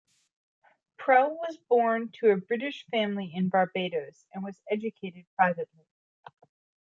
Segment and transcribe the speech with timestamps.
[0.97, 5.85] Prout was born to a British family in Barbados, and was educated privately.